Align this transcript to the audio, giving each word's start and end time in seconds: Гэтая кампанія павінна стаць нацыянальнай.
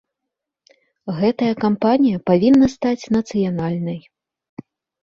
Гэтая 1.19 1.51
кампанія 1.65 2.17
павінна 2.31 2.73
стаць 2.77 3.09
нацыянальнай. 3.19 3.99